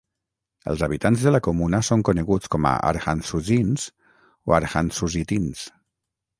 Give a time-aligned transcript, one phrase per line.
[0.69, 3.87] Els habitants de la comuna són coneguts com a "arhantsusins"
[4.51, 5.65] o "arhantsusitins".